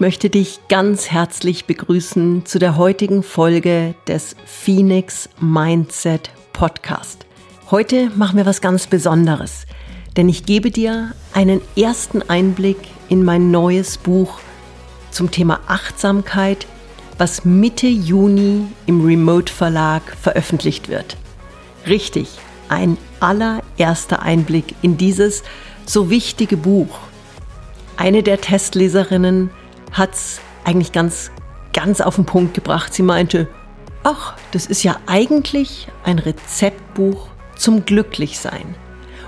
Möchte 0.00 0.30
dich 0.30 0.60
ganz 0.68 1.10
herzlich 1.10 1.64
begrüßen 1.64 2.46
zu 2.46 2.60
der 2.60 2.76
heutigen 2.76 3.24
Folge 3.24 3.96
des 4.06 4.36
Phoenix 4.46 5.28
Mindset 5.40 6.30
Podcast. 6.52 7.26
Heute 7.72 8.08
machen 8.10 8.36
wir 8.36 8.46
was 8.46 8.60
ganz 8.60 8.86
Besonderes, 8.86 9.66
denn 10.16 10.28
ich 10.28 10.46
gebe 10.46 10.70
dir 10.70 11.14
einen 11.34 11.60
ersten 11.76 12.22
Einblick 12.22 12.76
in 13.08 13.24
mein 13.24 13.50
neues 13.50 13.98
Buch 13.98 14.38
zum 15.10 15.32
Thema 15.32 15.58
Achtsamkeit, 15.66 16.68
was 17.18 17.44
Mitte 17.44 17.88
Juni 17.88 18.66
im 18.86 19.04
Remote 19.04 19.52
Verlag 19.52 20.16
veröffentlicht 20.16 20.88
wird. 20.88 21.16
Richtig, 21.88 22.38
ein 22.68 22.98
allererster 23.18 24.22
Einblick 24.22 24.76
in 24.80 24.96
dieses 24.96 25.42
so 25.86 26.08
wichtige 26.08 26.56
Buch. 26.56 27.00
Eine 27.96 28.22
der 28.22 28.40
Testleserinnen 28.40 29.50
hat 29.92 30.14
es 30.14 30.40
eigentlich 30.64 30.92
ganz, 30.92 31.30
ganz 31.72 32.00
auf 32.00 32.16
den 32.16 32.26
Punkt 32.26 32.54
gebracht. 32.54 32.92
Sie 32.94 33.02
meinte, 33.02 33.48
ach, 34.02 34.36
das 34.52 34.66
ist 34.66 34.82
ja 34.82 34.98
eigentlich 35.06 35.88
ein 36.04 36.18
Rezeptbuch 36.18 37.28
zum 37.56 37.84
Glücklichsein. 37.84 38.74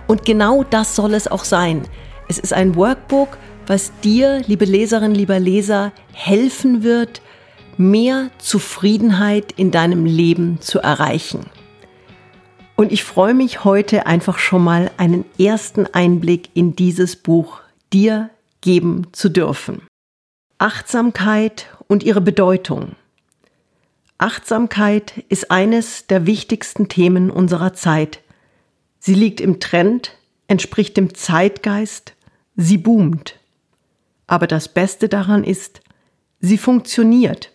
Und 0.07 0.25
genau 0.25 0.65
das 0.65 0.97
soll 0.97 1.15
es 1.15 1.29
auch 1.29 1.45
sein. 1.45 1.83
Es 2.29 2.39
ist 2.39 2.53
ein 2.53 2.77
Workbook, 2.77 3.39
was 3.67 3.93
dir, 4.03 4.43
liebe 4.47 4.65
Leserin, 4.65 5.15
lieber 5.15 5.39
Leser, 5.39 5.93
helfen 6.13 6.83
wird, 6.83 7.23
mehr 7.77 8.31
Zufriedenheit 8.39 9.53
in 9.53 9.71
deinem 9.71 10.05
Leben 10.05 10.61
zu 10.61 10.81
erreichen. 10.81 11.47
Und 12.77 12.93
ich 12.93 13.05
freue 13.05 13.35
mich 13.35 13.65
heute 13.65 14.07
einfach 14.07 14.39
schon 14.39 14.65
mal 14.65 14.91
einen 14.97 15.25
ersten 15.39 15.87
Einblick 15.87 16.51
in 16.55 16.75
dieses 16.75 17.17
Buch 17.17 17.61
dir 17.93 18.31
geben 18.61 19.07
zu 19.13 19.29
dürfen. 19.29 19.83
Achtsamkeit 20.61 21.69
und 21.89 22.03
ihre 22.03 22.21
Bedeutung. 22.21 22.95
Achtsamkeit 24.19 25.25
ist 25.31 25.51
eines 25.51 26.07
der 26.07 26.27
wichtigsten 26.27 26.89
Themen 26.89 27.31
unserer 27.31 27.73
Zeit. 27.73 28.21
Sie 28.99 29.15
liegt 29.15 29.41
im 29.41 29.59
Trend, 29.59 30.19
entspricht 30.49 30.99
dem 30.99 31.15
Zeitgeist, 31.15 32.13
sie 32.57 32.77
boomt. 32.77 33.39
Aber 34.27 34.47
das 34.47 34.69
Beste 34.69 35.09
daran 35.09 35.45
ist, 35.45 35.81
sie 36.41 36.59
funktioniert. 36.59 37.53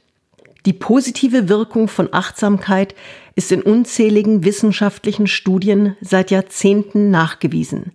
Die 0.65 0.73
positive 0.73 1.47
Wirkung 1.47 1.87
von 1.87 2.11
Achtsamkeit 2.11 2.95
ist 3.35 3.51
in 3.51 3.61
unzähligen 3.61 4.43
wissenschaftlichen 4.43 5.27
Studien 5.27 5.95
seit 6.01 6.31
Jahrzehnten 6.31 7.11
nachgewiesen. 7.11 7.91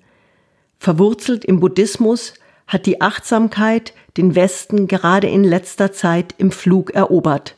Verwurzelt 0.78 1.44
im 1.44 1.58
Buddhismus 1.58 2.34
hat 2.70 2.86
die 2.86 3.00
Achtsamkeit 3.00 3.92
den 4.16 4.36
Westen 4.36 4.86
gerade 4.86 5.26
in 5.26 5.42
letzter 5.42 5.90
Zeit 5.90 6.36
im 6.38 6.52
Flug 6.52 6.92
erobert. 6.92 7.56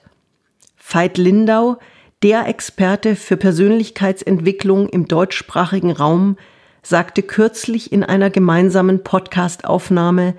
Veit 0.77 1.19
Lindau, 1.19 1.77
der 2.23 2.49
Experte 2.49 3.15
für 3.15 3.37
Persönlichkeitsentwicklung 3.37 4.89
im 4.89 5.07
deutschsprachigen 5.07 5.93
Raum, 5.93 6.39
sagte 6.83 7.23
kürzlich 7.23 7.93
in 7.93 8.03
einer 8.03 8.31
gemeinsamen 8.31 9.05
Podcast-Aufnahme, 9.05 10.35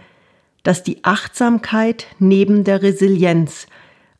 dass 0.64 0.82
die 0.82 1.04
Achtsamkeit 1.04 2.08
neben 2.18 2.64
der 2.64 2.82
Resilienz 2.82 3.68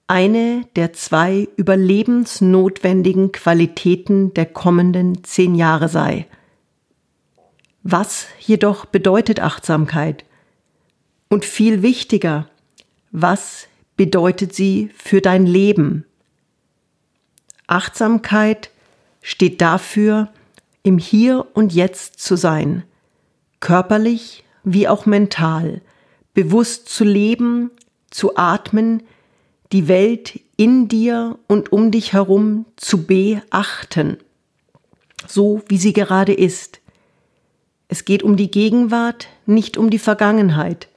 eine 0.06 0.66
der 0.76 0.94
zwei 0.94 1.48
überlebensnotwendigen 1.56 3.32
Qualitäten 3.32 4.36
der 4.36 4.46
kommenden 4.46 5.24
zehn 5.24 5.56
Jahre 5.56 5.90
sei. 5.90 6.28
Was 7.82 8.28
jedoch 8.40 8.86
bedeutet 8.86 9.40
Achtsamkeit? 9.42 10.26
Und 11.34 11.46
viel 11.46 11.82
wichtiger, 11.82 12.48
was 13.10 13.68
bedeutet 13.98 14.54
sie 14.54 14.92
für 14.96 15.20
dein 15.20 15.48
Leben? 15.48 16.06
Achtsamkeit 17.66 18.70
steht 19.24 19.60
dafür, 19.60 20.30
im 20.84 21.00
Hier 21.00 21.48
und 21.56 21.74
Jetzt 21.74 22.20
zu 22.20 22.36
sein, 22.36 22.84
körperlich 23.62 24.44
wie 24.64 24.88
auch 24.88 25.08
mental, 25.08 25.82
bewusst 26.36 26.88
zu 26.88 27.04
leben, 27.04 27.72
zu 28.12 28.38
atmen, 28.38 29.02
die 29.72 29.88
Welt 29.88 30.40
in 30.56 30.88
dir 30.88 31.40
und 31.48 31.72
um 31.72 31.90
dich 31.90 32.14
herum 32.14 32.68
zu 32.76 33.08
beachten, 33.08 34.18
so 35.28 35.64
wie 35.68 35.80
sie 35.80 35.94
gerade 35.94 36.34
ist. 36.36 36.80
Es 37.88 38.06
geht 38.06 38.22
um 38.22 38.38
die 38.38 38.52
Gegenwart, 38.52 39.30
nicht 39.48 39.80
um 39.80 39.90
die 39.90 39.98
Vergangenheit 39.98 40.90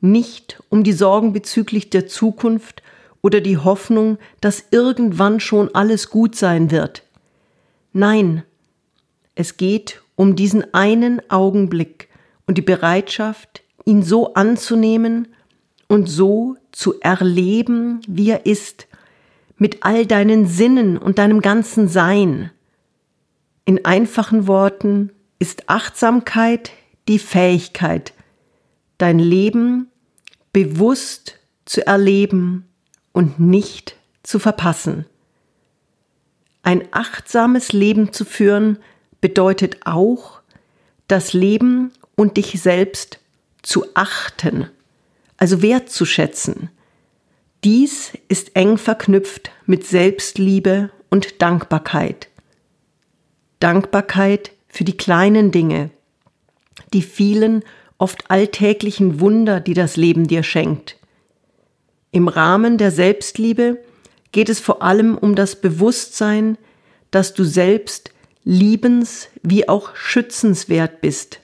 nicht 0.00 0.62
um 0.68 0.82
die 0.82 0.92
Sorgen 0.92 1.32
bezüglich 1.32 1.90
der 1.90 2.06
Zukunft 2.06 2.82
oder 3.22 3.40
die 3.40 3.58
Hoffnung, 3.58 4.18
dass 4.40 4.64
irgendwann 4.70 5.40
schon 5.40 5.74
alles 5.74 6.10
gut 6.10 6.34
sein 6.36 6.70
wird. 6.70 7.02
Nein, 7.92 8.44
es 9.34 9.56
geht 9.56 10.02
um 10.16 10.36
diesen 10.36 10.74
einen 10.74 11.20
Augenblick 11.30 12.08
und 12.46 12.58
die 12.58 12.62
Bereitschaft, 12.62 13.62
ihn 13.84 14.02
so 14.02 14.34
anzunehmen 14.34 15.28
und 15.88 16.08
so 16.08 16.56
zu 16.72 17.00
erleben, 17.00 18.00
wie 18.06 18.30
er 18.30 18.46
ist, 18.46 18.86
mit 19.56 19.78
all 19.82 20.06
deinen 20.06 20.46
Sinnen 20.46 20.96
und 20.96 21.18
deinem 21.18 21.40
ganzen 21.40 21.88
Sein. 21.88 22.50
In 23.64 23.84
einfachen 23.84 24.46
Worten 24.46 25.10
ist 25.38 25.68
Achtsamkeit 25.68 26.70
die 27.08 27.18
Fähigkeit, 27.18 28.12
dein 29.00 29.18
Leben 29.18 29.88
bewusst 30.52 31.38
zu 31.64 31.86
erleben 31.86 32.68
und 33.12 33.40
nicht 33.40 33.96
zu 34.22 34.38
verpassen. 34.38 35.06
Ein 36.62 36.86
achtsames 36.92 37.72
Leben 37.72 38.12
zu 38.12 38.24
führen 38.24 38.78
bedeutet 39.20 39.78
auch, 39.86 40.40
das 41.08 41.32
Leben 41.32 41.92
und 42.14 42.36
dich 42.36 42.60
selbst 42.60 43.18
zu 43.62 43.84
achten, 43.94 44.68
also 45.36 45.62
wertzuschätzen. 45.62 46.70
Dies 47.64 48.12
ist 48.28 48.54
eng 48.56 48.78
verknüpft 48.78 49.50
mit 49.66 49.86
Selbstliebe 49.86 50.90
und 51.08 51.42
Dankbarkeit. 51.42 52.28
Dankbarkeit 53.58 54.52
für 54.68 54.84
die 54.84 54.96
kleinen 54.96 55.50
Dinge, 55.50 55.90
die 56.92 57.02
vielen 57.02 57.64
oft 58.00 58.30
alltäglichen 58.30 59.20
Wunder, 59.20 59.60
die 59.60 59.74
das 59.74 59.96
Leben 59.96 60.26
dir 60.26 60.42
schenkt. 60.42 60.96
Im 62.12 62.28
Rahmen 62.28 62.78
der 62.78 62.90
Selbstliebe 62.90 63.78
geht 64.32 64.48
es 64.48 64.58
vor 64.58 64.82
allem 64.82 65.18
um 65.18 65.34
das 65.34 65.60
Bewusstsein, 65.60 66.56
dass 67.10 67.34
du 67.34 67.44
selbst 67.44 68.10
liebens- 68.42 69.28
wie 69.42 69.68
auch 69.68 69.94
schützenswert 69.94 71.02
bist. 71.02 71.40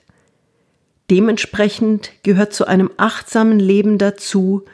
Dementsprechend 1.11 2.11
gehört 2.23 2.53
zu 2.53 2.65
einem 2.65 2.89
achtsamen 2.97 3.59
Leben 3.59 3.99
dazu, 3.99 4.65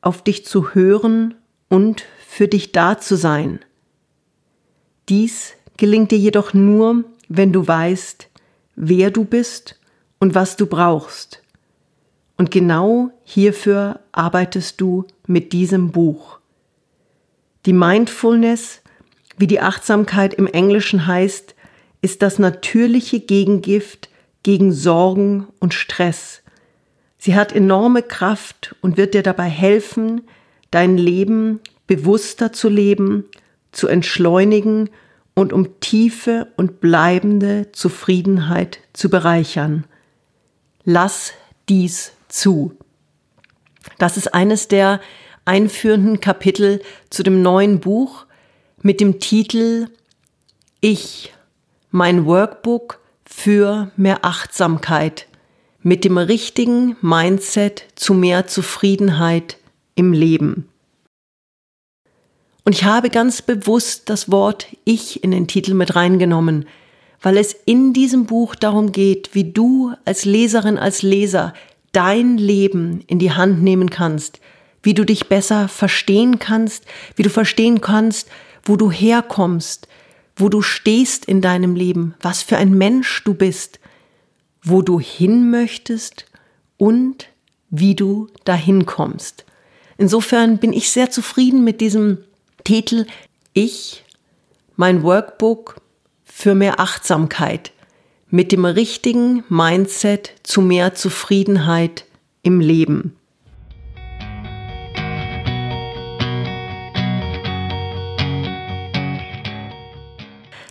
auf 0.00 0.22
dich 0.22 0.46
zu 0.46 0.74
hören 0.74 1.34
und 1.68 2.04
für 2.26 2.46
dich 2.46 2.70
da 2.70 2.98
zu 2.98 3.16
sein. 3.16 3.60
Dies 5.08 5.54
gelingt 5.76 6.12
dir 6.12 6.18
jedoch 6.18 6.54
nur, 6.54 7.04
wenn 7.28 7.52
du 7.52 7.66
weißt, 7.66 8.28
wer 8.76 9.10
du 9.10 9.24
bist 9.24 9.80
und 10.22 10.36
was 10.36 10.56
du 10.56 10.66
brauchst. 10.66 11.42
Und 12.36 12.52
genau 12.52 13.10
hierfür 13.24 13.98
arbeitest 14.12 14.80
du 14.80 15.04
mit 15.26 15.52
diesem 15.52 15.90
Buch. 15.90 16.38
Die 17.66 17.72
Mindfulness, 17.72 18.82
wie 19.36 19.48
die 19.48 19.58
Achtsamkeit 19.58 20.32
im 20.32 20.46
Englischen 20.46 21.08
heißt, 21.08 21.56
ist 22.02 22.22
das 22.22 22.38
natürliche 22.38 23.18
Gegengift 23.18 24.10
gegen 24.44 24.70
Sorgen 24.70 25.48
und 25.58 25.74
Stress. 25.74 26.42
Sie 27.18 27.34
hat 27.34 27.52
enorme 27.52 28.04
Kraft 28.04 28.76
und 28.80 28.96
wird 28.96 29.14
dir 29.14 29.24
dabei 29.24 29.48
helfen, 29.48 30.20
dein 30.70 30.98
Leben 30.98 31.58
bewusster 31.88 32.52
zu 32.52 32.68
leben, 32.68 33.24
zu 33.72 33.88
entschleunigen 33.88 34.88
und 35.34 35.52
um 35.52 35.80
tiefe 35.80 36.46
und 36.56 36.78
bleibende 36.78 37.72
Zufriedenheit 37.72 38.78
zu 38.92 39.10
bereichern. 39.10 39.84
Lass 40.84 41.32
dies 41.68 42.12
zu. 42.28 42.76
Das 43.98 44.16
ist 44.16 44.34
eines 44.34 44.68
der 44.68 45.00
einführenden 45.44 46.20
Kapitel 46.20 46.82
zu 47.10 47.22
dem 47.22 47.42
neuen 47.42 47.80
Buch 47.80 48.26
mit 48.80 49.00
dem 49.00 49.20
Titel 49.20 49.88
Ich, 50.80 51.32
mein 51.90 52.26
Workbook 52.26 53.00
für 53.24 53.90
mehr 53.96 54.24
Achtsamkeit 54.24 55.26
mit 55.82 56.04
dem 56.04 56.18
richtigen 56.18 56.96
Mindset 57.00 57.86
zu 57.96 58.14
mehr 58.14 58.46
Zufriedenheit 58.46 59.58
im 59.94 60.12
Leben. 60.12 60.68
Und 62.64 62.72
ich 62.74 62.84
habe 62.84 63.10
ganz 63.10 63.42
bewusst 63.42 64.08
das 64.08 64.30
Wort 64.30 64.68
Ich 64.84 65.24
in 65.24 65.32
den 65.32 65.48
Titel 65.48 65.74
mit 65.74 65.96
reingenommen, 65.96 66.66
weil 67.22 67.36
es 67.36 67.54
in 67.64 67.92
diesem 67.92 68.26
Buch 68.26 68.54
darum 68.54 68.92
geht, 68.92 69.34
wie 69.34 69.52
du 69.52 69.92
als 70.04 70.24
Leserin, 70.24 70.76
als 70.76 71.02
Leser 71.02 71.54
dein 71.92 72.36
Leben 72.36 73.04
in 73.06 73.18
die 73.18 73.32
Hand 73.32 73.62
nehmen 73.62 73.90
kannst, 73.90 74.40
wie 74.82 74.94
du 74.94 75.04
dich 75.04 75.28
besser 75.28 75.68
verstehen 75.68 76.38
kannst, 76.38 76.84
wie 77.16 77.22
du 77.22 77.30
verstehen 77.30 77.80
kannst, 77.80 78.28
wo 78.64 78.76
du 78.76 78.90
herkommst, 78.90 79.88
wo 80.36 80.48
du 80.48 80.62
stehst 80.62 81.24
in 81.24 81.40
deinem 81.40 81.76
Leben, 81.76 82.14
was 82.20 82.42
für 82.42 82.56
ein 82.56 82.76
Mensch 82.76 83.22
du 83.24 83.34
bist, 83.34 83.78
wo 84.62 84.82
du 84.82 84.98
hin 84.98 85.50
möchtest 85.50 86.26
und 86.76 87.28
wie 87.70 87.94
du 87.94 88.28
dahin 88.44 88.86
kommst. 88.86 89.44
Insofern 89.98 90.58
bin 90.58 90.72
ich 90.72 90.90
sehr 90.90 91.10
zufrieden 91.10 91.62
mit 91.64 91.80
diesem 91.80 92.18
Titel 92.64 93.06
Ich, 93.52 94.04
mein 94.76 95.02
Workbook 95.02 95.81
für 96.34 96.56
mehr 96.56 96.80
Achtsamkeit 96.80 97.70
mit 98.28 98.50
dem 98.50 98.64
richtigen 98.64 99.44
Mindset 99.48 100.32
zu 100.42 100.60
mehr 100.60 100.92
Zufriedenheit 100.94 102.04
im 102.42 102.58
Leben. 102.58 103.16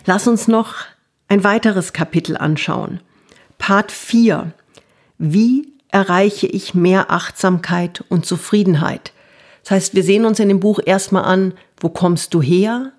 Lass 0.04 0.26
uns 0.26 0.46
noch 0.46 0.74
ein 1.28 1.42
weiteres 1.42 1.94
Kapitel 1.94 2.36
anschauen. 2.36 3.00
Part 3.56 3.92
4. 3.92 4.52
Wie 5.16 5.72
erreiche 5.88 6.48
ich 6.48 6.74
mehr 6.74 7.10
Achtsamkeit 7.10 8.04
und 8.10 8.26
Zufriedenheit? 8.26 9.12
Das 9.62 9.70
heißt, 9.70 9.94
wir 9.94 10.02
sehen 10.02 10.26
uns 10.26 10.38
in 10.38 10.48
dem 10.48 10.60
Buch 10.60 10.80
erstmal 10.84 11.24
an, 11.24 11.54
wo 11.78 11.88
kommst 11.88 12.34
du 12.34 12.42
her? 12.42 12.92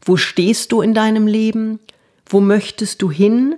Wo 0.00 0.16
stehst 0.16 0.72
du 0.72 0.80
in 0.80 0.94
deinem 0.94 1.26
Leben? 1.26 1.80
Wo 2.26 2.40
möchtest 2.40 3.02
du 3.02 3.10
hin? 3.10 3.56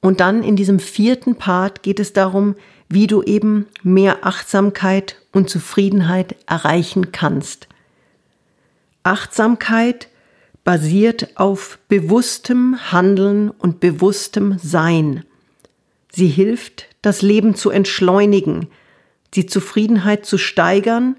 Und 0.00 0.20
dann 0.20 0.42
in 0.42 0.56
diesem 0.56 0.78
vierten 0.78 1.36
Part 1.36 1.82
geht 1.82 2.00
es 2.00 2.12
darum, 2.12 2.54
wie 2.88 3.06
du 3.06 3.22
eben 3.22 3.66
mehr 3.82 4.24
Achtsamkeit 4.24 5.16
und 5.32 5.50
Zufriedenheit 5.50 6.36
erreichen 6.46 7.12
kannst. 7.12 7.68
Achtsamkeit 9.02 10.08
basiert 10.64 11.36
auf 11.36 11.78
bewusstem 11.88 12.76
Handeln 12.92 13.50
und 13.50 13.80
bewusstem 13.80 14.58
Sein. 14.58 15.24
Sie 16.10 16.28
hilft, 16.28 16.86
das 17.02 17.22
Leben 17.22 17.54
zu 17.54 17.70
entschleunigen, 17.70 18.68
die 19.34 19.46
Zufriedenheit 19.46 20.26
zu 20.26 20.38
steigern 20.38 21.16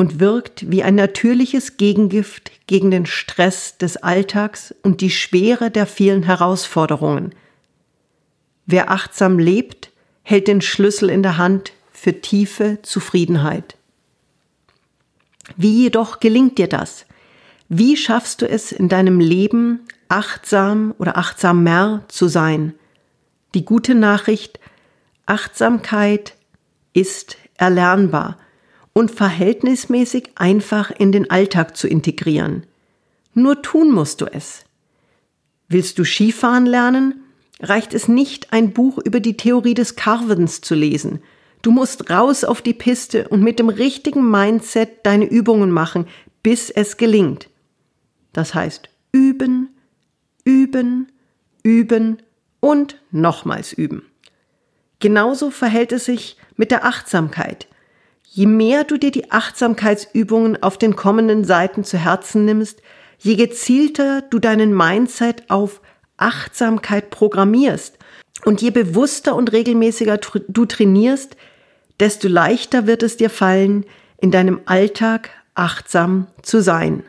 und 0.00 0.18
wirkt 0.18 0.70
wie 0.70 0.82
ein 0.82 0.94
natürliches 0.94 1.76
Gegengift 1.76 2.52
gegen 2.66 2.90
den 2.90 3.04
Stress 3.04 3.76
des 3.76 3.98
Alltags 3.98 4.74
und 4.82 5.02
die 5.02 5.10
Schwere 5.10 5.70
der 5.70 5.84
vielen 5.84 6.22
Herausforderungen. 6.22 7.34
Wer 8.64 8.90
achtsam 8.90 9.38
lebt, 9.38 9.90
hält 10.22 10.48
den 10.48 10.62
Schlüssel 10.62 11.10
in 11.10 11.22
der 11.22 11.36
Hand 11.36 11.72
für 11.92 12.18
tiefe 12.18 12.78
Zufriedenheit. 12.80 13.76
Wie 15.58 15.82
jedoch 15.82 16.18
gelingt 16.18 16.56
dir 16.56 16.68
das? 16.68 17.04
Wie 17.68 17.94
schaffst 17.94 18.40
du 18.40 18.48
es 18.48 18.72
in 18.72 18.88
deinem 18.88 19.20
Leben 19.20 19.80
achtsam 20.08 20.94
oder 20.96 21.18
achtsamer 21.18 22.04
zu 22.08 22.26
sein? 22.26 22.72
Die 23.52 23.66
gute 23.66 23.94
Nachricht, 23.94 24.60
Achtsamkeit 25.26 26.36
ist 26.94 27.36
erlernbar 27.58 28.38
und 29.00 29.10
verhältnismäßig 29.10 30.32
einfach 30.34 30.90
in 30.90 31.10
den 31.10 31.30
Alltag 31.30 31.74
zu 31.74 31.88
integrieren. 31.88 32.66
Nur 33.32 33.62
tun 33.62 33.90
musst 33.90 34.20
du 34.20 34.26
es. 34.26 34.66
Willst 35.68 35.98
du 35.98 36.04
Skifahren 36.04 36.66
lernen? 36.66 37.22
Reicht 37.62 37.94
es 37.94 38.08
nicht, 38.08 38.52
ein 38.52 38.74
Buch 38.74 38.98
über 38.98 39.20
die 39.20 39.38
Theorie 39.38 39.72
des 39.72 39.96
Carvens 39.96 40.60
zu 40.60 40.74
lesen. 40.74 41.22
Du 41.62 41.70
musst 41.70 42.10
raus 42.10 42.44
auf 42.44 42.60
die 42.60 42.74
Piste 42.74 43.26
und 43.28 43.42
mit 43.42 43.58
dem 43.58 43.70
richtigen 43.70 44.30
Mindset 44.30 45.06
deine 45.06 45.24
Übungen 45.24 45.70
machen, 45.70 46.06
bis 46.42 46.68
es 46.68 46.98
gelingt. 46.98 47.48
Das 48.34 48.54
heißt 48.54 48.90
üben, 49.12 49.70
üben, 50.44 51.10
üben 51.62 52.20
und 52.60 53.00
nochmals 53.12 53.72
üben. 53.72 54.02
Genauso 54.98 55.50
verhält 55.50 55.92
es 55.92 56.04
sich 56.04 56.36
mit 56.56 56.70
der 56.70 56.84
Achtsamkeit. 56.84 57.66
Je 58.32 58.46
mehr 58.46 58.84
du 58.84 58.96
dir 58.96 59.10
die 59.10 59.32
Achtsamkeitsübungen 59.32 60.62
auf 60.62 60.78
den 60.78 60.94
kommenden 60.94 61.42
Seiten 61.42 61.82
zu 61.82 61.98
Herzen 61.98 62.44
nimmst, 62.44 62.80
je 63.18 63.34
gezielter 63.34 64.22
du 64.22 64.38
deinen 64.38 64.72
Mindset 64.72 65.50
auf 65.50 65.80
Achtsamkeit 66.16 67.10
programmierst 67.10 67.98
und 68.44 68.62
je 68.62 68.70
bewusster 68.70 69.34
und 69.34 69.50
regelmäßiger 69.50 70.18
du 70.46 70.64
trainierst, 70.64 71.36
desto 71.98 72.28
leichter 72.28 72.86
wird 72.86 73.02
es 73.02 73.16
dir 73.16 73.30
fallen, 73.30 73.84
in 74.20 74.30
deinem 74.30 74.60
Alltag 74.64 75.30
achtsam 75.54 76.28
zu 76.40 76.62
sein. 76.62 77.02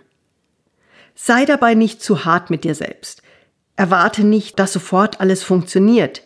Sei 1.14 1.46
dabei 1.46 1.76
nicht 1.76 2.02
zu 2.02 2.26
hart 2.26 2.50
mit 2.50 2.64
dir 2.64 2.74
selbst. 2.74 3.22
Erwarte 3.76 4.24
nicht, 4.24 4.58
dass 4.58 4.74
sofort 4.74 5.22
alles 5.22 5.44
funktioniert. 5.44 6.24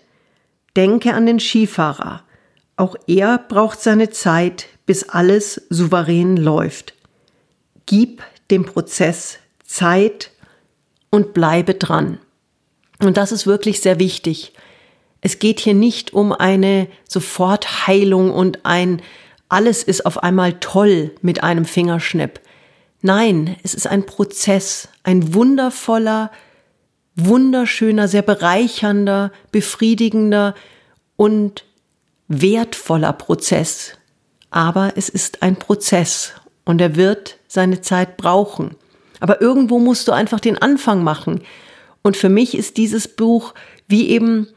Denke 0.78 1.14
an 1.14 1.26
den 1.26 1.42
Skifahrer. 1.42 2.24
Auch 2.78 2.96
er 3.08 3.38
braucht 3.38 3.82
seine 3.82 4.10
Zeit, 4.10 4.68
bis 4.86 5.10
alles 5.10 5.62
souverän 5.70 6.38
läuft. 6.38 6.94
Gib 7.86 8.24
dem 8.52 8.66
Prozess 8.66 9.40
Zeit 9.64 10.32
und 11.10 11.34
bleibe 11.34 11.74
dran. 11.76 12.20
Und 13.00 13.18
das 13.18 13.32
ist 13.32 13.46
wirklich 13.48 13.82
sehr 13.82 14.00
wichtig. 14.00 14.54
Es 15.22 15.40
geht 15.40 15.60
hier 15.60 15.74
nicht 15.74 16.14
um 16.14 16.32
eine 16.32 16.88
Sofortheilung 17.10 18.32
und 18.32 18.66
ein 18.66 19.02
alles 19.50 19.84
ist 19.84 20.06
auf 20.06 20.24
einmal 20.24 20.60
toll 20.60 21.12
mit 21.22 21.44
einem 21.44 21.66
Fingerschnipp. 21.66 22.40
Nein, 23.02 23.56
es 23.64 23.74
ist 23.74 23.88
ein 23.88 24.06
Prozess, 24.06 24.90
ein 25.04 25.34
wundervoller, 25.36 26.32
wunderschöner, 27.16 28.08
sehr 28.08 28.24
bereichernder, 28.24 29.32
befriedigender 29.52 30.56
und 31.16 31.64
wertvoller 32.28 33.14
Prozess. 33.14 33.98
Aber 34.50 34.94
es 34.96 35.10
ist 35.10 35.42
ein 35.44 35.58
Prozess 35.58 36.34
und 36.64 36.82
er 36.82 36.96
wird 36.96 37.38
seine 37.48 37.82
Zeit 37.82 38.18
brauchen. 38.18 38.76
Aber 39.20 39.42
irgendwo 39.42 39.80
musst 39.80 40.08
du 40.08 40.12
einfach 40.12 40.40
den 40.40 40.58
Anfang 40.58 41.04
machen. 41.04 41.42
Und 42.02 42.18
für 42.18 42.30
mich 42.30 42.56
ist 42.56 42.78
dieses 42.78 43.08
Buch, 43.08 43.54
wie 43.88 44.10
eben 44.10 44.48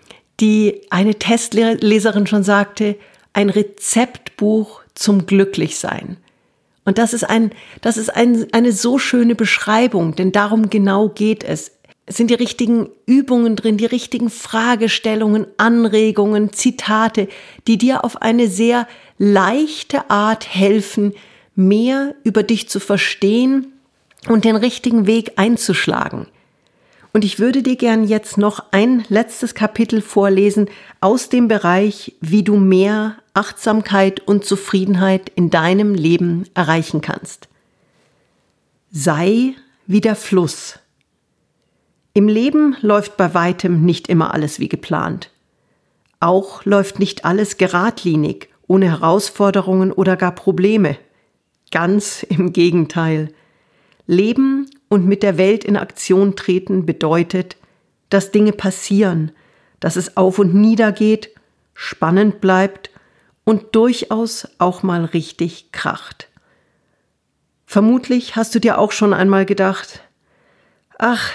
die 0.41 0.83
eine 0.91 1.15
Testleserin 1.15 2.27
schon 2.27 2.43
sagte, 2.43 2.97
ein 3.33 3.51
Rezeptbuch 3.51 4.83
zum 4.95 5.27
Glücklichsein. 5.27 6.19
Und 6.85 6.99
das 6.99 7.13
ist 7.13 7.25
ein, 7.25 7.53
das 7.83 7.97
ist 7.97 8.11
ein, 8.11 8.47
eine 8.53 8.73
so 8.73 8.99
schöne 8.99 9.35
Beschreibung, 9.35 10.15
denn 10.15 10.33
darum 10.33 10.71
genau 10.71 11.09
geht 11.09 11.45
es. 11.45 11.73
Sind 12.09 12.31
die 12.31 12.35
richtigen 12.35 12.89
Übungen 13.07 13.55
drin, 13.55 13.77
die 13.77 13.87
richtigen 13.87 14.31
Fragestellungen, 14.31 15.47
Anregungen, 15.57 16.53
Zitate, 16.53 17.29
die 17.67 17.77
dir 17.77 18.05
auf 18.05 18.23
eine 18.23 18.49
sehr 18.49 18.89
leichte 19.19 20.11
Art 20.11 20.49
helfen, 20.49 21.15
mehr 21.55 22.15
über 22.25 22.43
dich 22.43 22.69
zu 22.69 22.81
verstehen 22.81 23.73
und 24.29 24.45
den 24.45 24.57
richtigen 24.57 25.07
Weg 25.07 25.33
einzuschlagen. 25.37 26.27
Und 27.13 27.25
ich 27.25 27.39
würde 27.39 27.63
dir 27.63 27.77
gern 27.77 28.05
jetzt 28.05 28.39
noch 28.39 28.65
ein 28.71 29.05
letztes 29.09 29.55
Kapitel 29.55 30.03
vorlesen 30.03 30.69
aus 31.01 31.29
dem 31.29 31.49
Bereich, 31.49 32.15
wie 32.21 32.43
du 32.43 32.57
mehr 32.57 33.17
Achtsamkeit 33.35 34.21
und 34.21 34.45
Zufriedenheit 34.45 35.33
in 35.35 35.51
deinem 35.51 35.95
Leben 35.95 36.45
erreichen 36.55 37.01
kannst. 37.01 37.49
Sei 38.91 39.55
wie 39.87 40.01
der 40.01 40.17
Fluss. 40.17 40.79
Im 42.15 42.29
Leben 42.29 42.77
läuft 42.81 43.17
bei 43.17 43.35
weitem 43.35 43.85
nicht 43.85 44.09
immer 44.09 44.35
alles 44.35 44.59
wie 44.61 44.69
geplant. 44.69 45.31
Auch 46.21 46.65
läuft 46.65 46.99
nicht 46.99 47.25
alles 47.25 47.59
geradlinig, 47.59 48.49
ohne 48.67 48.87
Herausforderungen 48.87 49.93
oder 49.93 50.17
gar 50.17 50.33
Probleme. 50.33 50.97
Ganz 51.71 52.23
im 52.23 52.53
Gegenteil. 52.53 53.33
Leben 54.07 54.69
und 54.89 55.07
mit 55.07 55.23
der 55.23 55.39
Welt 55.39 55.65
in 55.65 55.77
Aktion 55.77 56.35
treten 56.35 56.87
bedeutet, 56.87 57.57
dass 58.09 58.31
Dinge 58.31 58.53
passieren, 58.53 59.33
dass 59.81 59.97
es 59.97 60.17
auf 60.17 60.39
und 60.39 60.55
nieder 60.55 60.93
geht, 60.93 61.31
spannend 61.75 62.41
bleibt 62.41 62.91
und 63.45 63.75
durchaus 63.77 64.49
auch 64.59 64.83
mal 64.83 65.05
richtig 65.05 65.73
kracht. 65.73 66.29
Vermutlich 67.67 68.35
hast 68.35 68.55
du 68.55 68.61
dir 68.61 68.79
auch 68.79 68.93
schon 68.93 69.13
einmal 69.13 69.45
gedacht, 69.45 70.03
ach, 70.99 71.31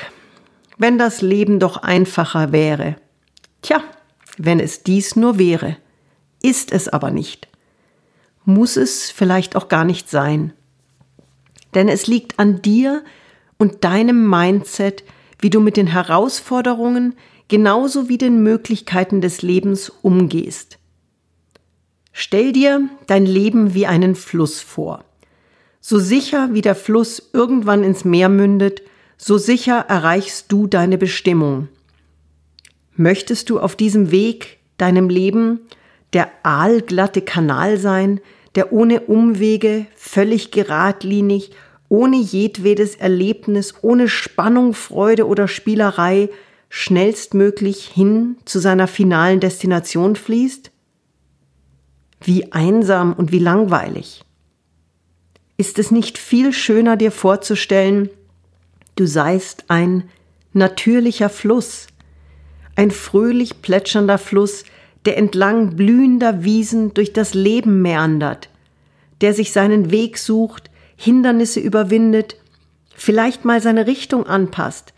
wenn 0.83 0.97
das 0.97 1.21
Leben 1.21 1.61
doch 1.61 1.77
einfacher 1.77 2.51
wäre. 2.51 2.97
Tja, 3.61 3.81
wenn 4.37 4.59
es 4.59 4.83
dies 4.83 5.15
nur 5.15 5.39
wäre, 5.39 5.77
ist 6.41 6.73
es 6.73 6.89
aber 6.89 7.09
nicht. 7.09 7.47
Muss 8.43 8.75
es 8.75 9.09
vielleicht 9.09 9.55
auch 9.55 9.69
gar 9.69 9.85
nicht 9.85 10.09
sein. 10.09 10.51
Denn 11.73 11.87
es 11.87 12.07
liegt 12.07 12.37
an 12.37 12.61
dir 12.61 13.01
und 13.57 13.85
deinem 13.85 14.29
Mindset, 14.29 15.05
wie 15.39 15.49
du 15.49 15.61
mit 15.61 15.77
den 15.77 15.87
Herausforderungen 15.87 17.15
genauso 17.47 18.09
wie 18.09 18.17
den 18.17 18.43
Möglichkeiten 18.43 19.21
des 19.21 19.41
Lebens 19.41 19.89
umgehst. 20.01 20.79
Stell 22.11 22.51
dir 22.51 22.89
dein 23.07 23.25
Leben 23.25 23.73
wie 23.73 23.87
einen 23.87 24.15
Fluss 24.15 24.59
vor. 24.59 25.05
So 25.79 25.97
sicher 25.97 26.49
wie 26.51 26.61
der 26.61 26.75
Fluss 26.75 27.29
irgendwann 27.31 27.85
ins 27.85 28.03
Meer 28.03 28.27
mündet, 28.27 28.81
so 29.17 29.37
sicher 29.37 29.85
erreichst 29.87 30.51
du 30.51 30.67
deine 30.67 30.97
Bestimmung. 30.97 31.69
Möchtest 32.95 33.49
du 33.49 33.59
auf 33.59 33.75
diesem 33.75 34.11
Weg, 34.11 34.59
deinem 34.77 35.09
Leben, 35.09 35.61
der 36.13 36.29
aalglatte 36.43 37.21
Kanal 37.21 37.77
sein, 37.77 38.19
der 38.55 38.71
ohne 38.71 39.01
Umwege, 39.01 39.87
völlig 39.95 40.51
geradlinig, 40.51 41.51
ohne 41.89 42.17
jedwedes 42.17 42.95
Erlebnis, 42.95 43.75
ohne 43.81 44.07
Spannung, 44.07 44.73
Freude 44.73 45.27
oder 45.27 45.47
Spielerei 45.47 46.29
schnellstmöglich 46.69 47.85
hin 47.85 48.37
zu 48.45 48.59
seiner 48.59 48.87
finalen 48.87 49.39
Destination 49.39 50.15
fließt? 50.15 50.71
Wie 52.21 52.51
einsam 52.51 53.13
und 53.13 53.31
wie 53.31 53.39
langweilig. 53.39 54.23
Ist 55.57 55.77
es 55.77 55.91
nicht 55.91 56.17
viel 56.17 56.51
schöner 56.51 56.97
dir 56.97 57.11
vorzustellen, 57.11 58.09
du 58.95 59.05
seist 59.05 59.65
ein 59.69 60.09
natürlicher 60.53 61.29
Fluss, 61.29 61.87
ein 62.75 62.91
fröhlich 62.91 63.61
plätschernder 63.61 64.17
Fluss, 64.17 64.65
der 65.05 65.17
entlang 65.17 65.75
blühender 65.75 66.43
Wiesen 66.43 66.93
durch 66.93 67.13
das 67.13 67.33
Leben 67.33 67.81
meandert, 67.81 68.49
der 69.21 69.33
sich 69.33 69.51
seinen 69.51 69.91
Weg 69.91 70.17
sucht, 70.17 70.69
Hindernisse 70.95 71.59
überwindet, 71.59 72.37
vielleicht 72.95 73.45
mal 73.45 73.61
seine 73.61 73.87
Richtung 73.87 74.25
anpasst, 74.25 74.93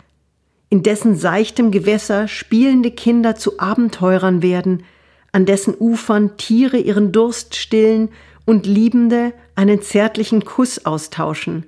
in 0.69 0.83
dessen 0.83 1.15
seichtem 1.15 1.71
Gewässer 1.71 2.27
spielende 2.27 2.91
Kinder 2.91 3.35
zu 3.35 3.59
Abenteurern 3.59 4.41
werden, 4.41 4.83
an 5.31 5.45
dessen 5.45 5.75
Ufern 5.77 6.37
Tiere 6.37 6.77
ihren 6.77 7.11
Durst 7.11 7.55
stillen 7.55 8.09
und 8.45 8.65
Liebende 8.65 9.33
einen 9.55 9.81
zärtlichen 9.81 10.45
Kuss 10.45 10.85
austauschen. 10.85 11.65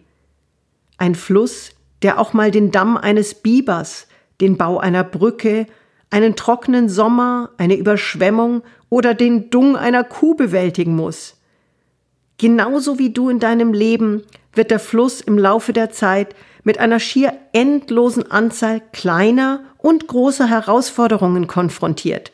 Ein 0.98 1.16
Fluss, 1.16 1.72
der 2.02 2.20
auch 2.20 2.34
mal 2.34 2.52
den 2.52 2.72
Damm 2.72 2.98
eines 2.98 3.36
Bibers, 3.36 4.08
den 4.40 4.58
Bau 4.58 4.80
einer 4.80 5.04
Brücke 5.04 5.66
einen 6.10 6.36
trockenen 6.36 6.90
Sommer, 6.90 7.50
eine 7.58 7.76
Überschwemmung 7.76 8.64
oder 8.90 9.14
den 9.14 9.50
Dung 9.50 9.76
einer 9.76 10.04
Kuh 10.04 10.36
bewältigen 10.36 10.96
muss. 10.96 11.36
Genauso 12.38 13.00
wie 13.00 13.12
du 13.12 13.30
in 13.30 13.40
deinem 13.40 13.74
Leben 13.74 14.24
wird 14.54 14.72
der 14.72 14.80
Fluss 14.80 15.22
im 15.22 15.38
Laufe 15.38 15.74
der 15.74 15.90
Zeit 15.90 16.36
mit 16.64 16.80
einer 16.80 17.00
schier 17.00 17.34
endlosen 17.52 18.30
Anzahl 18.32 18.82
kleiner 18.92 19.64
und 19.78 20.08
großer 20.08 20.48
Herausforderungen 20.48 21.48
konfrontiert. 21.48 22.32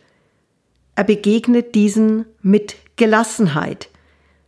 Er 0.96 1.04
begegnet 1.04 1.76
diesen 1.76 2.26
mit 2.42 2.76
Gelassenheit, 2.96 3.90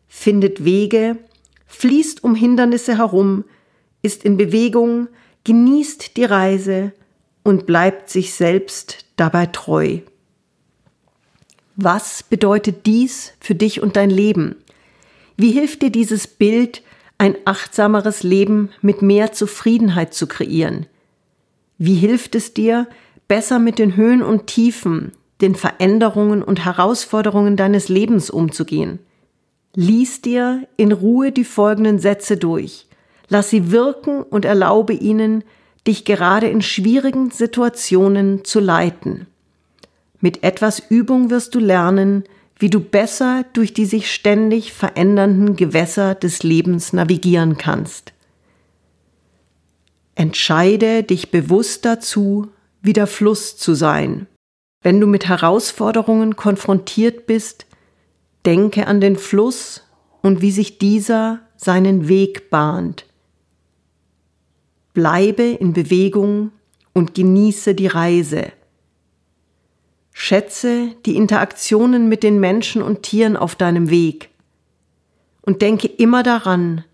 findet 0.08 0.64
Wege, 0.64 1.18
fließt 1.66 2.24
um 2.24 2.36
Hindernisse 2.36 2.98
herum, 2.98 3.46
ist 4.06 4.24
in 4.24 4.38
Bewegung, 4.38 5.08
genießt 5.44 6.16
die 6.16 6.26
Reise 6.26 6.94
und 7.44 7.66
bleibt 7.66 8.10
sich 8.10 8.34
selbst 8.34 9.06
dabei 9.16 9.48
treu. 9.48 10.00
Was 11.76 12.24
bedeutet 12.24 12.86
dies 12.86 13.34
für 13.40 13.56
dich 13.56 13.82
und 13.82 13.96
dein 13.98 14.10
Leben? 14.10 14.56
Wie 15.38 15.52
hilft 15.52 15.82
dir 15.82 15.90
dieses 15.90 16.28
Bild, 16.28 16.84
ein 17.18 17.36
achtsameres 17.46 18.24
Leben 18.24 18.70
mit 18.82 19.02
mehr 19.02 19.34
Zufriedenheit 19.34 20.14
zu 20.14 20.28
kreieren? 20.28 20.86
Wie 21.78 21.96
hilft 21.96 22.36
es 22.36 22.54
dir, 22.54 22.88
besser 23.28 23.60
mit 23.60 23.80
den 23.80 23.96
Höhen 23.96 24.22
und 24.22 24.48
Tiefen, 24.48 25.12
den 25.42 25.56
Veränderungen 25.56 26.44
und 26.44 26.64
Herausforderungen 26.64 27.58
deines 27.58 27.90
Lebens 27.90 28.30
umzugehen? 28.30 29.00
Lies 29.74 30.22
dir 30.22 30.66
in 30.78 30.94
Ruhe 30.94 31.34
die 31.34 31.44
folgenden 31.44 32.00
Sätze 32.00 32.38
durch, 32.38 32.88
lass 33.28 33.50
sie 33.50 33.72
wirken 33.72 34.24
und 34.24 34.46
erlaube 34.46 34.94
ihnen, 34.94 35.44
dich 35.88 36.06
gerade 36.06 36.48
in 36.48 36.62
schwierigen 36.62 37.32
Situationen 37.32 38.44
zu 38.44 38.60
leiten. 38.60 39.28
Mit 40.20 40.44
etwas 40.44 40.82
Übung 40.90 41.30
wirst 41.30 41.54
du 41.54 41.60
lernen, 41.60 42.24
wie 42.58 42.70
du 42.70 42.80
besser 42.80 43.46
durch 43.54 43.74
die 43.74 43.86
sich 43.86 44.12
ständig 44.12 44.74
verändernden 44.74 45.56
Gewässer 45.56 46.16
des 46.16 46.44
Lebens 46.44 46.94
navigieren 46.94 47.58
kannst. 47.58 48.14
Entscheide 50.16 51.04
dich 51.04 51.32
bewusst 51.32 51.84
dazu, 51.86 52.48
wie 52.82 52.94
der 52.94 53.08
Fluss 53.08 53.58
zu 53.58 53.74
sein. 53.74 54.28
Wenn 54.82 55.02
du 55.02 55.08
mit 55.08 55.28
Herausforderungen 55.28 56.36
konfrontiert 56.36 57.26
bist, 57.26 57.66
denke 58.46 58.88
an 58.88 59.02
den 59.02 59.18
Fluss 59.18 59.84
und 60.22 60.42
wie 60.42 60.52
sich 60.52 60.78
dieser 60.78 61.42
seinen 61.58 62.08
Weg 62.08 62.50
bahnt. 62.50 63.06
Bleibe 64.96 65.44
in 65.44 65.74
Bewegung 65.74 66.52
und 66.94 67.14
genieße 67.14 67.76
die 67.76 67.88
Reise. 67.88 68.54
Schätze 70.14 70.96
die 71.06 71.18
Interaktionen 71.18 72.08
mit 72.08 72.24
den 72.24 72.40
Menschen 72.40 72.82
und 72.82 73.04
Tieren 73.04 73.36
auf 73.36 73.56
deinem 73.56 73.90
Weg. 73.90 74.30
Und 75.42 75.62
denke 75.62 75.88
immer 75.88 76.24
daran, 76.24 76.86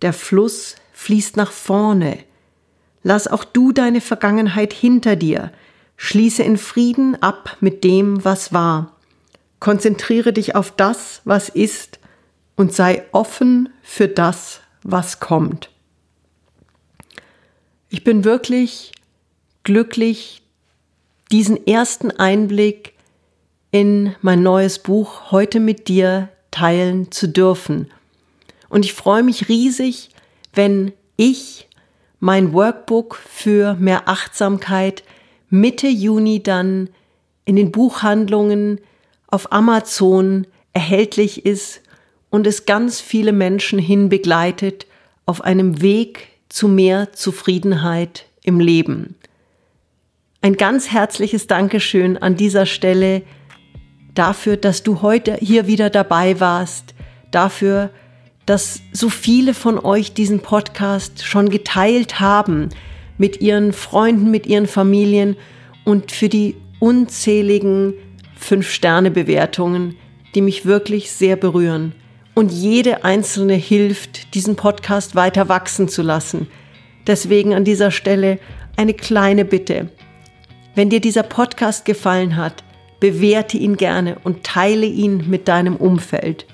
der 0.00 0.12
Fluss 0.12 0.76
fließt 0.92 1.36
nach 1.36 1.50
vorne. 1.50 2.18
Lass 3.02 3.26
auch 3.26 3.42
du 3.42 3.72
deine 3.72 4.00
Vergangenheit 4.00 4.72
hinter 4.72 5.16
dir. 5.16 5.50
Schließe 5.96 6.44
in 6.44 6.58
Frieden 6.58 7.20
ab 7.20 7.56
mit 7.60 7.82
dem, 7.82 8.24
was 8.24 8.52
war. 8.52 8.96
Konzentriere 9.58 10.32
dich 10.32 10.54
auf 10.54 10.70
das, 10.70 11.22
was 11.24 11.48
ist 11.48 11.98
und 12.54 12.72
sei 12.72 13.02
offen 13.10 13.70
für 13.82 14.06
das, 14.06 14.60
was 14.84 15.18
kommt. 15.18 15.70
Ich 17.90 18.04
bin 18.04 18.24
wirklich 18.24 18.92
glücklich, 19.62 20.42
diesen 21.32 21.66
ersten 21.66 22.10
Einblick 22.10 22.92
in 23.70 24.14
mein 24.20 24.42
neues 24.42 24.78
Buch 24.78 25.30
heute 25.30 25.58
mit 25.58 25.88
dir 25.88 26.28
teilen 26.50 27.10
zu 27.10 27.28
dürfen. 27.28 27.90
Und 28.68 28.84
ich 28.84 28.92
freue 28.92 29.22
mich 29.22 29.48
riesig, 29.48 30.10
wenn 30.52 30.92
ich 31.16 31.66
mein 32.20 32.52
Workbook 32.52 33.16
für 33.16 33.74
mehr 33.74 34.06
Achtsamkeit 34.06 35.02
Mitte 35.48 35.88
Juni 35.88 36.42
dann 36.42 36.90
in 37.46 37.56
den 37.56 37.72
Buchhandlungen 37.72 38.82
auf 39.28 39.50
Amazon 39.50 40.46
erhältlich 40.74 41.46
ist 41.46 41.80
und 42.28 42.46
es 42.46 42.66
ganz 42.66 43.00
viele 43.00 43.32
Menschen 43.32 43.78
hin 43.78 44.10
begleitet 44.10 44.86
auf 45.24 45.40
einem 45.40 45.80
Weg 45.80 46.37
zu 46.48 46.68
mehr 46.68 47.12
Zufriedenheit 47.12 48.26
im 48.42 48.60
Leben. 48.60 49.14
Ein 50.40 50.54
ganz 50.54 50.90
herzliches 50.90 51.46
Dankeschön 51.46 52.16
an 52.16 52.36
dieser 52.36 52.66
Stelle 52.66 53.22
dafür, 54.14 54.56
dass 54.56 54.82
du 54.82 55.02
heute 55.02 55.36
hier 55.40 55.66
wieder 55.66 55.90
dabei 55.90 56.40
warst, 56.40 56.94
dafür, 57.30 57.90
dass 58.46 58.80
so 58.92 59.10
viele 59.10 59.52
von 59.52 59.78
euch 59.78 60.14
diesen 60.14 60.40
Podcast 60.40 61.24
schon 61.24 61.50
geteilt 61.50 62.20
haben 62.20 62.70
mit 63.18 63.40
ihren 63.40 63.72
Freunden, 63.72 64.30
mit 64.30 64.46
ihren 64.46 64.66
Familien 64.66 65.36
und 65.84 66.12
für 66.12 66.28
die 66.28 66.56
unzähligen 66.78 67.94
Fünf-Sterne-Bewertungen, 68.36 69.96
die 70.34 70.40
mich 70.40 70.64
wirklich 70.64 71.10
sehr 71.10 71.36
berühren 71.36 71.92
und 72.38 72.52
jede 72.52 73.02
einzelne 73.02 73.54
hilft, 73.54 74.32
diesen 74.32 74.54
Podcast 74.54 75.16
weiter 75.16 75.48
wachsen 75.48 75.88
zu 75.88 76.02
lassen. 76.02 76.46
Deswegen 77.04 77.52
an 77.52 77.64
dieser 77.64 77.90
Stelle 77.90 78.38
eine 78.76 78.94
kleine 78.94 79.44
Bitte. 79.44 79.90
Wenn 80.76 80.88
dir 80.88 81.00
dieser 81.00 81.24
Podcast 81.24 81.84
gefallen 81.84 82.36
hat, 82.36 82.62
bewerte 83.00 83.56
ihn 83.56 83.76
gerne 83.76 84.18
und 84.22 84.44
teile 84.44 84.86
ihn 84.86 85.28
mit 85.28 85.48
deinem 85.48 85.74
Umfeld. 85.74 86.46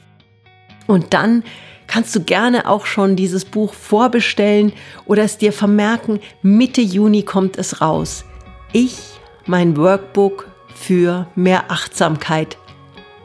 Und 0.87 1.13
dann 1.13 1.45
kannst 1.87 2.17
du 2.17 2.23
gerne 2.23 2.67
auch 2.67 2.87
schon 2.87 3.15
dieses 3.15 3.45
Buch 3.45 3.75
vorbestellen 3.75 4.73
oder 5.05 5.23
es 5.23 5.37
dir 5.37 5.53
vermerken, 5.53 6.19
Mitte 6.41 6.81
Juni 6.81 7.25
kommt 7.25 7.59
es 7.59 7.83
raus. 7.83 8.25
Ich, 8.73 8.97
mein 9.45 9.77
Workbook 9.77 10.49
für 10.75 11.27
mehr 11.35 11.71
Achtsamkeit 11.71 12.57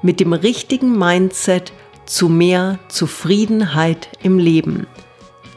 mit 0.02 0.20
dem 0.20 0.34
richtigen 0.34 0.98
Mindset 0.98 1.72
zu 2.10 2.28
mehr 2.28 2.80
Zufriedenheit 2.88 4.10
im 4.24 4.40
Leben. 4.40 4.88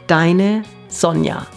Deine 0.05 0.63
Sonja. 0.87 1.47